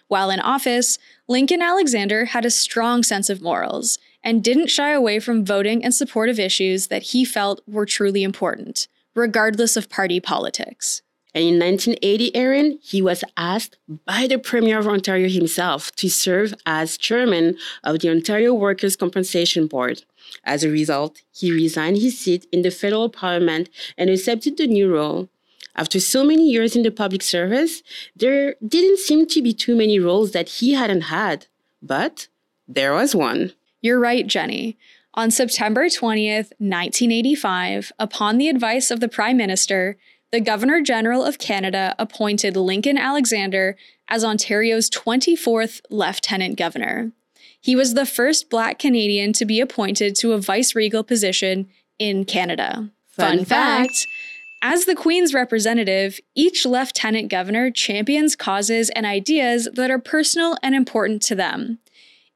While 0.09 0.29
in 0.29 0.39
office, 0.41 0.99
Lincoln 1.27 1.63
Alexander 1.63 2.27
had 2.27 2.45
a 2.45 2.51
strong 2.51 3.03
sense 3.03 3.31
of 3.31 3.41
morals 3.41 3.99
and 4.23 4.45
didn't 4.45 4.67
shy 4.67 4.93
away 4.93 5.19
from 5.19 5.43
voting 5.43 5.81
in 5.81 5.93
support 5.93 6.29
of 6.29 6.39
issues 6.39 6.89
that 6.89 7.05
he 7.05 7.25
felt 7.25 7.63
were 7.67 7.87
truly 7.87 8.23
important, 8.23 8.87
regardless 9.15 9.79
of 9.79 9.89
party 9.89 10.21
politics. 10.21 11.01
And 11.35 11.43
in 11.43 11.59
1980, 11.59 12.37
Erin, 12.37 12.79
he 12.83 13.01
was 13.01 13.25
asked 13.39 13.79
by 14.05 14.27
the 14.27 14.39
Premier 14.39 14.79
of 14.79 14.87
Ontario 14.87 15.31
himself 15.31 15.91
to 15.93 16.11
serve 16.11 16.53
as 16.67 16.99
chairman 16.99 17.57
of 17.83 18.01
the 18.01 18.11
Ontario 18.11 18.53
Workers' 18.53 18.95
Compensation 18.95 19.67
Board. 19.67 20.05
As 20.45 20.65
a 20.65 20.69
result, 20.69 21.23
he 21.33 21.51
resigned 21.51 21.97
his 21.97 22.19
seat 22.19 22.47
in 22.53 22.61
the 22.61 22.71
federal 22.71 23.09
parliament 23.09 23.71
and 23.97 24.11
accepted 24.11 24.59
the 24.59 24.67
new 24.67 24.93
role. 24.93 25.31
After 25.75 26.01
so 26.01 26.23
many 26.25 26.51
years 26.51 26.77
in 26.77 26.83
the 26.83 26.91
public 26.91 27.23
service, 27.23 27.83
there 28.15 28.57
didn't 28.67 28.99
seem 28.99 29.27
to 29.27 29.43
be 29.43 29.55
too 29.55 29.75
many 29.75 29.99
roles 29.99 30.33
that 30.33 30.49
he 30.49 30.75
hadn't 30.75 31.03
had. 31.03 31.47
But 31.83 32.29
there 32.69 32.93
was 32.93 33.15
one. 33.15 33.53
You're 33.81 33.99
right, 33.99 34.27
Jenny. 34.27 34.77
On 35.15 35.31
September 35.31 35.87
20th, 35.87 36.53
1985, 36.59 37.93
upon 37.99 38.39
the 38.39 38.49
advice 38.49 38.91
of 38.91 39.01
the 39.01 39.09
Prime 39.09 39.37
Minister, 39.37 39.97
the 40.31 40.41
Governor 40.41 40.81
General 40.81 41.25
of 41.25 41.39
Canada 41.39 41.95
appointed 41.99 42.57
Lincoln 42.57 42.97
Alexander 42.97 43.77
as 44.09 44.25
Ontario's 44.25 44.89
24th 44.89 45.83
Lieutenant 45.91 46.57
Governor. 46.57 47.13
He 47.61 47.77
was 47.77 47.95
the 47.95 48.07
first 48.07 48.49
Black 48.49 48.79
Canadian 48.79 49.33
to 49.35 49.45
be 49.45 49.61
appointed 49.61 50.17
to 50.17 50.33
a 50.33 50.39
vice-regal 50.39 51.05
position 51.05 51.69
in 51.99 52.25
Canada. 52.25 52.91
Fun 53.07 53.37
Fun, 53.39 53.45
fact. 53.45 53.91
fact. 53.91 54.07
As 54.65 54.85
the 54.85 54.95
Queen's 54.95 55.35
representative, 55.35 56.21
each 56.37 56.65
Lieutenant 56.65 57.29
Governor 57.29 57.73
champions 57.73 58.37
causes 58.37 58.91
and 58.91 59.05
ideas 59.05 59.69
that 59.75 59.91
are 59.91 59.99
personal 59.99 60.57
and 60.63 60.73
important 60.73 61.21
to 61.23 61.35
them. 61.35 61.81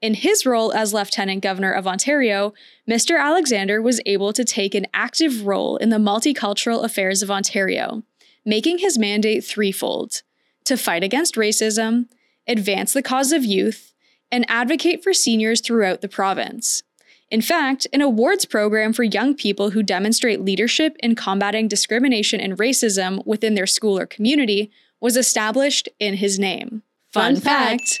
In 0.01 0.13
his 0.13 0.45
role 0.45 0.73
as 0.73 0.93
Lieutenant 0.93 1.41
Governor 1.41 1.71
of 1.71 1.87
Ontario, 1.87 2.53
Mr. 2.87 3.17
Alexander 3.17 3.81
was 3.81 4.01
able 4.05 4.33
to 4.33 4.43
take 4.43 4.75
an 4.75 4.87
active 4.93 5.47
role 5.47 5.77
in 5.77 5.89
the 5.89 5.97
multicultural 5.97 6.83
affairs 6.83 7.23
of 7.23 7.31
Ontario, 7.31 8.03
making 8.45 8.79
his 8.79 8.97
mandate 8.97 9.45
threefold 9.45 10.21
to 10.65 10.75
fight 10.75 11.03
against 11.03 11.35
racism, 11.35 12.07
advance 12.45 12.91
the 12.91 13.01
cause 13.01 13.31
of 13.31 13.45
youth, 13.45 13.93
and 14.29 14.45
advocate 14.49 15.01
for 15.01 15.13
seniors 15.13 15.61
throughout 15.61 16.01
the 16.01 16.09
province. 16.09 16.83
In 17.29 17.41
fact, 17.41 17.87
an 17.91 18.01
awards 18.01 18.45
program 18.45 18.93
for 18.93 19.03
young 19.03 19.35
people 19.35 19.71
who 19.71 19.83
demonstrate 19.83 20.41
leadership 20.41 20.95
in 20.99 21.15
combating 21.15 21.67
discrimination 21.67 22.39
and 22.39 22.57
racism 22.57 23.25
within 23.25 23.55
their 23.55 23.67
school 23.67 23.99
or 23.99 24.05
community 24.05 24.71
was 25.01 25.17
established 25.17 25.89
in 25.99 26.15
his 26.15 26.39
name. 26.39 26.83
Fun 27.11 27.35
fact. 27.35 27.99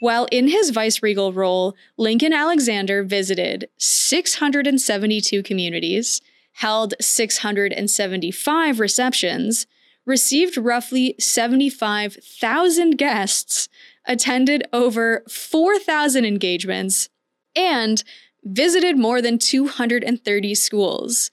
While 0.00 0.26
in 0.32 0.48
his 0.48 0.70
vice-regal 0.70 1.32
role, 1.32 1.76
Lincoln 1.98 2.32
Alexander 2.32 3.02
visited 3.02 3.68
672 3.76 5.42
communities, 5.42 6.22
held 6.52 6.94
675 7.00 8.80
receptions, 8.80 9.66
received 10.06 10.56
roughly 10.56 11.14
75,000 11.18 12.96
guests, 12.96 13.68
attended 14.06 14.64
over 14.72 15.22
4,000 15.28 16.24
engagements, 16.24 17.10
and 17.54 18.02
visited 18.44 18.98
more 18.98 19.20
than 19.22 19.38
230 19.38 20.54
schools. 20.54 21.30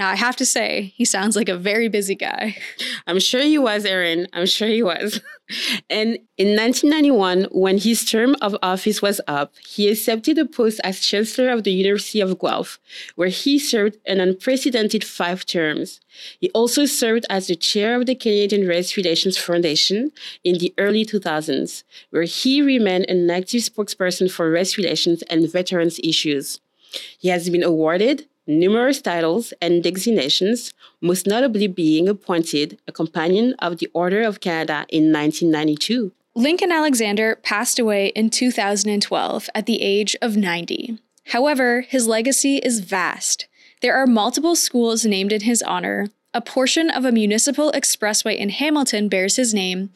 Now, 0.00 0.08
I 0.08 0.16
have 0.16 0.36
to 0.36 0.46
say, 0.46 0.94
he 0.96 1.04
sounds 1.04 1.36
like 1.36 1.50
a 1.50 1.58
very 1.58 1.88
busy 1.88 2.14
guy. 2.14 2.56
I'm 3.06 3.20
sure 3.20 3.42
he 3.42 3.58
was, 3.58 3.84
Erin. 3.84 4.28
I'm 4.32 4.46
sure 4.46 4.66
he 4.66 4.82
was. 4.82 5.20
and 5.90 6.18
in 6.38 6.56
1991, 6.56 7.48
when 7.50 7.76
his 7.76 8.06
term 8.06 8.34
of 8.40 8.56
office 8.62 9.02
was 9.02 9.20
up, 9.28 9.52
he 9.58 9.90
accepted 9.90 10.38
a 10.38 10.46
post 10.46 10.80
as 10.84 11.00
Chancellor 11.00 11.50
of 11.50 11.64
the 11.64 11.72
University 11.72 12.22
of 12.22 12.38
Guelph, 12.38 12.78
where 13.14 13.28
he 13.28 13.58
served 13.58 13.98
an 14.06 14.20
unprecedented 14.20 15.04
five 15.04 15.44
terms. 15.44 16.00
He 16.40 16.48
also 16.52 16.86
served 16.86 17.26
as 17.28 17.48
the 17.48 17.54
chair 17.54 17.94
of 17.94 18.06
the 18.06 18.14
Canadian 18.14 18.66
Race 18.66 18.96
Relations 18.96 19.36
Foundation 19.36 20.12
in 20.42 20.56
the 20.56 20.72
early 20.78 21.04
2000s, 21.04 21.84
where 22.08 22.22
he 22.22 22.62
remained 22.62 23.04
an 23.10 23.28
active 23.30 23.60
spokesperson 23.60 24.30
for 24.30 24.50
race 24.50 24.78
relations 24.78 25.20
and 25.28 25.52
veterans 25.52 26.00
issues. 26.02 26.58
He 27.18 27.28
has 27.28 27.50
been 27.50 27.62
awarded 27.62 28.26
numerous 28.58 29.00
titles 29.00 29.54
and 29.62 29.82
designations, 29.82 30.72
most 31.00 31.26
notably 31.26 31.66
being 31.66 32.08
appointed 32.08 32.78
a 32.86 32.92
Companion 32.92 33.54
of 33.60 33.78
the 33.78 33.88
Order 33.94 34.22
of 34.22 34.40
Canada 34.40 34.84
in 34.88 35.12
1992. 35.12 36.12
Lincoln 36.34 36.70
Alexander 36.70 37.36
passed 37.42 37.78
away 37.78 38.08
in 38.08 38.30
2012 38.30 39.50
at 39.54 39.66
the 39.66 39.82
age 39.82 40.16
of 40.22 40.36
90. 40.36 40.98
However, 41.26 41.82
his 41.82 42.06
legacy 42.06 42.58
is 42.58 42.80
vast. 42.80 43.46
There 43.82 43.94
are 43.94 44.06
multiple 44.06 44.56
schools 44.56 45.04
named 45.04 45.32
in 45.32 45.42
his 45.42 45.62
honor, 45.62 46.08
a 46.32 46.40
portion 46.40 46.90
of 46.90 47.04
a 47.04 47.12
municipal 47.12 47.72
expressway 47.72 48.36
in 48.36 48.50
Hamilton 48.50 49.08
bears 49.08 49.36
his 49.36 49.52
name, 49.52 49.90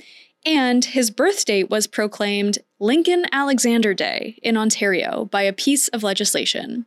and 0.45 0.85
his 0.85 1.11
birth 1.11 1.45
date 1.45 1.71
was 1.71 1.87
proclaimed 1.87 2.59
Lincoln 2.81 3.25
Alexander 3.33 3.95
Day 3.95 4.39
in 4.43 4.57
Ontario 4.57 5.27
by 5.27 5.43
a 5.43 5.53
piece 5.53 5.89
of 5.89 6.03
legislation. 6.03 6.87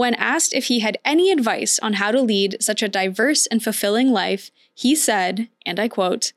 When 0.00 0.14
asked 0.14 0.54
if 0.54 0.68
he 0.68 0.78
had 0.78 0.96
any 1.04 1.30
advice 1.30 1.78
on 1.80 1.92
how 2.00 2.10
to 2.10 2.22
lead 2.22 2.56
such 2.58 2.82
a 2.82 2.88
diverse 2.88 3.46
and 3.48 3.62
fulfilling 3.62 4.12
life, 4.12 4.50
he 4.74 4.94
said, 4.94 5.50
and 5.66 5.78
I 5.78 5.88
quote, 5.88 6.32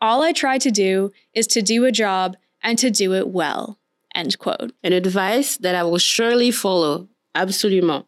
All 0.00 0.24
I 0.24 0.32
try 0.32 0.58
to 0.58 0.72
do 0.72 1.12
is 1.32 1.46
to 1.54 1.62
do 1.62 1.84
a 1.84 1.92
job 1.92 2.36
and 2.64 2.76
to 2.80 2.90
do 2.90 3.14
it 3.14 3.28
well. 3.28 3.78
End 4.12 4.36
quote. 4.40 4.72
An 4.82 4.92
advice 4.92 5.56
that 5.58 5.76
I 5.76 5.84
will 5.84 5.98
surely 5.98 6.50
follow. 6.50 7.06
Absolument. 7.36 8.06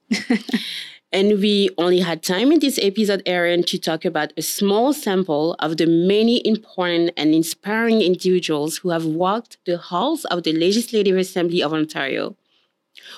and 1.12 1.40
we 1.40 1.70
only 1.78 2.00
had 2.00 2.24
time 2.24 2.50
in 2.50 2.58
this 2.58 2.80
episode, 2.82 3.22
Erin, 3.24 3.62
to 3.70 3.78
talk 3.78 4.04
about 4.04 4.32
a 4.36 4.42
small 4.42 4.92
sample 4.92 5.54
of 5.60 5.76
the 5.76 5.86
many 5.86 6.44
important 6.44 7.12
and 7.16 7.32
inspiring 7.36 8.02
individuals 8.02 8.78
who 8.78 8.90
have 8.90 9.04
walked 9.04 9.58
the 9.64 9.78
halls 9.78 10.24
of 10.24 10.42
the 10.42 10.52
Legislative 10.52 11.16
Assembly 11.16 11.62
of 11.62 11.72
Ontario. 11.72 12.34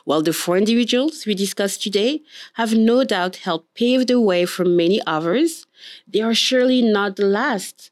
While 0.05 0.23
the 0.23 0.33
four 0.33 0.57
individuals 0.59 1.27
we 1.27 1.35
discussed 1.35 1.83
today 1.83 2.23
have 2.55 2.75
no 2.75 3.05
doubt 3.05 3.37
helped 3.37 3.75
pave 3.75 4.07
the 4.07 4.21
way 4.21 4.47
for 4.47 4.65
many 4.65 5.01
others, 5.07 5.67
they 6.07 6.21
are 6.21 6.35
surely 6.35 6.83
not 6.83 7.17
the 7.17 7.27
last. 7.27 7.91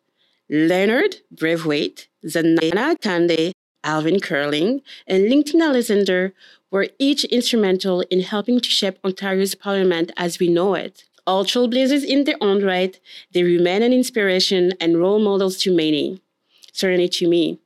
Leonard 0.50 1.16
Braithwaite, 1.30 2.08
Zanana 2.24 2.96
Akande, 2.96 3.52
Alvin 3.84 4.20
Curling, 4.20 4.82
and 5.06 5.28
Lincoln 5.28 5.62
Alexander 5.62 6.34
were 6.70 6.88
each 6.98 7.24
instrumental 7.24 8.00
in 8.10 8.20
helping 8.20 8.60
to 8.60 8.68
shape 8.68 8.98
Ontario's 9.04 9.54
parliament 9.54 10.12
as 10.16 10.38
we 10.38 10.48
know 10.48 10.74
it. 10.74 11.04
All 11.26 11.44
trailblazers 11.44 12.04
in 12.04 12.24
their 12.24 12.36
own 12.40 12.64
right, 12.64 12.98
they 13.32 13.42
remain 13.42 13.82
an 13.82 13.92
inspiration 13.92 14.72
and 14.80 14.98
role 14.98 15.18
models 15.18 15.58
to 15.58 15.74
many, 15.74 16.20
certainly 16.72 17.08
to 17.08 17.28
me. 17.28 17.58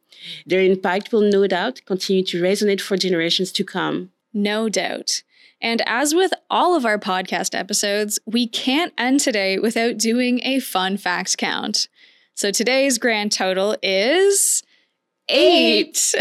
Their 0.47 0.61
impact 0.61 1.13
will 1.13 1.23
no 1.23 1.47
doubt 1.47 1.83
continue 1.85 2.23
to 2.25 2.43
resonate 2.43 2.81
for 2.81 2.97
generations 2.97 3.51
to 3.53 3.65
come. 3.65 4.12
No 4.33 4.69
doubt. 4.69 5.23
And 5.61 5.81
as 5.87 6.15
with 6.15 6.33
all 6.51 6.75
of 6.75 6.85
our 6.85 6.99
podcast 6.99 7.57
episodes, 7.57 8.19
we 8.27 8.49
can't 8.49 8.93
end 8.99 9.21
today 9.21 9.59
without 9.59 9.97
doing 9.97 10.41
a 10.43 10.59
fun 10.59 10.97
facts 10.97 11.37
count. 11.37 11.89
So 12.35 12.51
today's 12.51 12.99
grand 12.99 13.31
total 13.31 13.77
is 13.83 14.65
eight. 15.29 16.15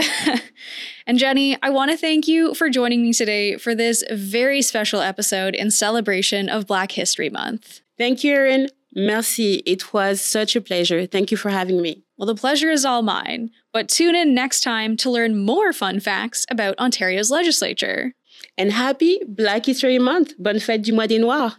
and 1.08 1.18
Jenny, 1.18 1.58
I 1.64 1.72
want 1.72 1.90
to 1.92 1.98
thank 1.98 2.28
you 2.28 2.54
for 2.54 2.70
joining 2.70 3.02
me 3.02 3.14
today 3.14 3.58
for 3.58 3.74
this 3.74 4.04
very 4.12 4.62
special 4.62 5.02
episode 5.02 5.56
in 5.56 5.72
celebration 5.72 6.48
of 6.50 6.68
Black 6.68 6.92
History 6.92 7.30
Month. 7.30 7.82
Thank 7.98 8.24
you, 8.24 8.34
Erin. 8.34 8.70
Merci. 8.94 9.64
It 9.66 9.94
was 9.94 10.22
such 10.22 10.56
a 10.56 10.62
pleasure. 10.62 11.06
Thank 11.06 11.32
you 11.32 11.38
for 11.38 11.50
having 11.50 11.82
me. 11.82 12.04
Well, 12.22 12.28
the 12.28 12.36
pleasure 12.36 12.70
is 12.70 12.86
all 12.86 13.02
mine, 13.02 13.50
but 13.74 13.90
tune 13.90 14.16
in 14.16 14.36
next 14.36 14.62
time 14.62 14.96
to 14.98 15.10
learn 15.10 15.44
more 15.44 15.74
fun 15.74 16.00
facts 16.00 16.46
about 16.52 16.78
Ontario's 16.78 17.32
legislature. 17.32 18.14
And 18.60 18.72
happy 18.72 19.20
Black 19.28 19.66
History 19.66 19.98
Month. 19.98 20.38
Bonne 20.38 20.58
fête 20.58 20.84
du 20.84 20.94
mois 20.94 21.08
des 21.08 21.18
Noirs. 21.18 21.58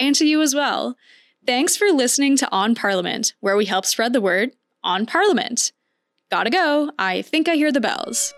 And 0.00 0.12
to 0.16 0.26
you 0.26 0.42
as 0.42 0.52
well. 0.52 0.96
Thanks 1.46 1.76
for 1.76 1.92
listening 1.92 2.36
to 2.38 2.50
On 2.50 2.74
Parliament, 2.74 3.34
where 3.38 3.56
we 3.56 3.66
help 3.66 3.86
spread 3.86 4.12
the 4.12 4.20
word 4.20 4.50
on 4.82 5.06
Parliament. 5.06 5.70
Gotta 6.28 6.50
go. 6.50 6.90
I 6.98 7.22
think 7.22 7.48
I 7.48 7.54
hear 7.54 7.70
the 7.70 7.80
bells. 7.80 8.34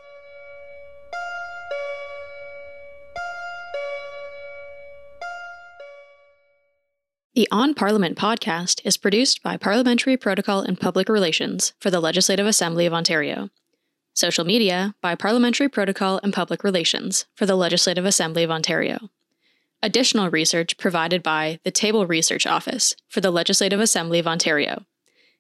The 7.34 7.48
On 7.50 7.72
Parliament 7.72 8.18
podcast 8.18 8.82
is 8.84 8.98
produced 8.98 9.42
by 9.42 9.56
Parliamentary 9.56 10.18
Protocol 10.18 10.60
and 10.60 10.78
Public 10.78 11.08
Relations 11.08 11.72
for 11.80 11.90
the 11.90 11.98
Legislative 11.98 12.46
Assembly 12.46 12.84
of 12.84 12.92
Ontario. 12.92 13.48
Social 14.12 14.44
media 14.44 14.94
by 15.00 15.14
Parliamentary 15.14 15.70
Protocol 15.70 16.20
and 16.22 16.34
Public 16.34 16.62
Relations 16.62 17.24
for 17.34 17.46
the 17.46 17.56
Legislative 17.56 18.04
Assembly 18.04 18.42
of 18.42 18.50
Ontario. 18.50 19.08
Additional 19.82 20.28
research 20.28 20.76
provided 20.76 21.22
by 21.22 21.58
the 21.64 21.70
Table 21.70 22.06
Research 22.06 22.46
Office 22.46 22.94
for 23.08 23.22
the 23.22 23.30
Legislative 23.30 23.80
Assembly 23.80 24.18
of 24.18 24.26
Ontario. 24.26 24.84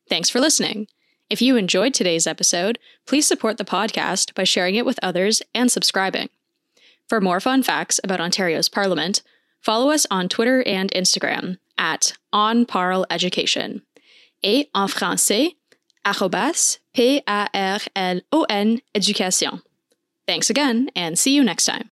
Thanks 0.08 0.30
for 0.30 0.40
listening. 0.40 0.86
If 1.28 1.42
you 1.42 1.58
enjoyed 1.58 1.92
today's 1.92 2.26
episode, 2.26 2.78
please 3.06 3.26
support 3.26 3.58
the 3.58 3.66
podcast 3.66 4.32
by 4.32 4.44
sharing 4.44 4.76
it 4.76 4.86
with 4.86 4.98
others 5.02 5.42
and 5.54 5.70
subscribing. 5.70 6.30
For 7.06 7.20
more 7.20 7.38
fun 7.38 7.62
facts 7.62 8.00
about 8.02 8.18
Ontario's 8.18 8.70
Parliament, 8.70 9.20
follow 9.60 9.90
us 9.90 10.06
on 10.10 10.30
Twitter 10.30 10.62
and 10.62 10.90
Instagram 10.92 11.58
at 11.82 12.14
On 12.32 12.64
Parle 12.64 13.04
Education 13.10 13.82
et 14.42 14.70
en 14.72 14.86
français 14.86 15.56
arrobas 16.04 16.78
P-A-R-L-O-N 16.94 18.80
Education. 18.94 19.62
Thanks 20.26 20.50
again 20.50 20.88
and 20.94 21.18
see 21.18 21.34
you 21.34 21.42
next 21.42 21.64
time. 21.64 21.90